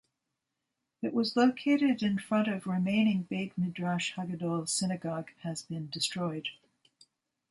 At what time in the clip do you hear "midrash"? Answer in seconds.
3.55-4.15